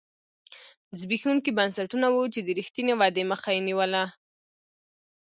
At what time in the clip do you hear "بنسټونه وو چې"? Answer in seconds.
1.57-2.39